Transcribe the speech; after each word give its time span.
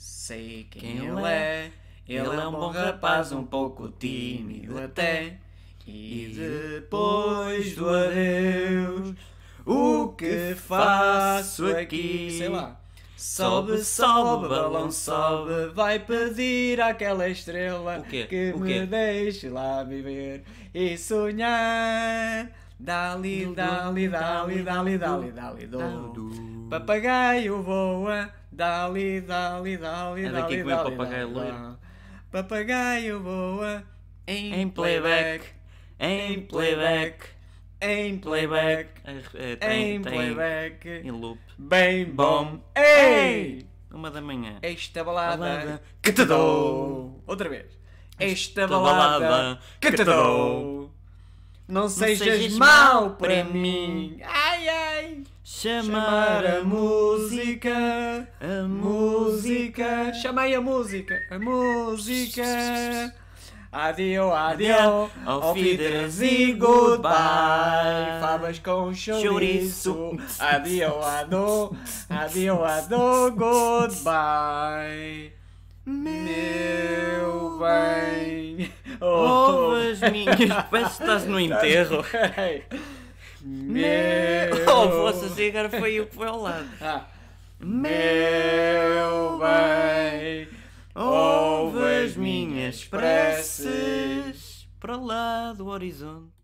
sei 0.00 0.66
quem, 0.70 0.80
Quem 0.80 0.96
ele 0.96 1.06
ele 1.08 1.26
é. 1.26 1.72
Ele 2.08 2.26
é 2.26 2.48
um 2.48 2.52
bom 2.52 2.70
rapaz, 2.70 3.32
um 3.32 3.44
pouco 3.44 3.90
tímido 3.90 4.78
até. 4.78 5.36
E 5.86 6.32
depois 6.34 7.76
do 7.76 7.88
adeus, 7.88 9.14
o 9.66 10.08
que 10.08 10.54
faço 10.54 11.66
aqui? 11.66 12.34
Sei 12.38 12.48
lá. 12.48 12.80
Sobe, 13.14 13.84
sobe, 13.84 14.48
balão 14.48 14.90
sobe, 14.90 15.68
vai 15.74 15.98
pedir 15.98 16.80
àquela 16.80 17.28
estrela 17.28 18.00
que 18.00 18.54
me 18.56 18.86
deixe 18.86 19.50
lá 19.50 19.82
viver 19.84 20.44
e 20.72 20.96
sonhar. 20.96 22.48
Dali, 22.78 23.44
dali, 23.54 24.08
dali, 24.08 24.62
dali, 24.62 24.96
dali, 24.96 25.32
dali, 25.32 25.66
do. 25.66 26.66
Papagaio 26.70 27.62
voa, 27.62 28.30
dali, 28.52 29.20
dali, 29.20 29.76
dali, 29.76 30.24
É 30.24 30.30
dali, 30.30 30.32
daqui 30.42 30.56
que 30.56 30.62
vem 30.64 30.74
o 30.74 30.76
dali, 30.76 30.90
papagaio 30.96 31.28
dali, 31.28 31.34
loiro. 31.34 31.52
dali. 31.62 31.76
Papagaio 32.30 33.20
voa 33.22 33.82
em, 34.26 34.54
Em 34.60 34.68
playback. 34.68 35.44
Em 35.98 36.40
playback. 36.42 37.26
em 37.82 38.18
playback, 38.18 38.88
É, 39.04 39.52
é, 39.52 39.56
tem, 39.56 39.94
em 39.96 40.02
playback, 40.02 40.88
em 40.88 41.10
loop. 41.10 41.40
bem 41.58 42.04
bom. 42.04 42.60
Ei! 42.76 43.66
Uma 43.90 44.10
da 44.10 44.20
manhã. 44.20 44.58
Esta 44.62 45.02
balada 45.02 45.36
Balada 45.36 45.82
que 46.00 46.12
te 46.12 46.24
dou. 46.24 47.20
Outra 47.26 47.48
vez. 47.48 47.66
Esta 48.18 48.62
Esta 48.62 48.68
balada 48.68 49.26
balada 49.26 49.60
que 49.80 49.90
te 49.92 50.04
dou. 50.04 50.94
Não 51.66 51.88
sejas 51.88 52.18
sejas 52.18 52.52
mau 52.58 52.68
mau 53.02 53.10
para 53.16 53.42
para 53.42 53.44
mim. 53.44 54.20
Ai, 54.22 54.68
ai. 54.68 55.24
Chamar 55.52 56.46
a 56.46 56.62
música. 56.62 58.28
A 58.40 58.62
música. 58.68 60.14
Chamei 60.14 60.54
a 60.54 60.60
música. 60.60 61.18
A 61.28 61.40
música. 61.40 63.12
Adio, 63.72 64.32
adio. 64.32 65.10
Auf 65.26 65.58
Wiedersehen, 65.60 66.56
goodbye. 66.56 68.20
Favas 68.20 68.60
com 68.60 68.94
chouriço. 68.94 70.16
Adio, 70.38 71.02
adio. 71.02 71.76
Adio, 72.08 72.64
adio, 72.64 73.32
goodbye. 73.36 75.32
Meu 75.84 77.58
bem. 77.58 78.72
Ouve 79.00 79.90
as 79.90 80.00
minhas. 80.12 80.38
Estás 80.92 81.26
no 81.26 81.40
enterro. 81.40 82.04
Meu. 83.42 84.50
Oh, 84.68 85.06
assim, 85.06 85.48
agora 85.48 85.70
foi 85.70 86.00
o 86.00 86.06
que 86.06 86.14
foi 86.14 86.28
ao 86.28 86.40
lado. 86.40 86.68
Ah. 86.80 87.06
Meu 87.62 89.38
bem, 89.38 90.48
Ouve 90.94 92.04
as 92.04 92.16
minhas 92.16 92.84
preces 92.84 94.66
para 94.80 94.96
lá 94.96 95.52
do 95.52 95.66
horizonte. 95.66 96.39